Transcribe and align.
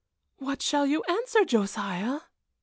"What 0.39 0.63
shall 0.63 0.87
you 0.87 1.03
answer, 1.03 1.45
Josiah?" 1.45 2.21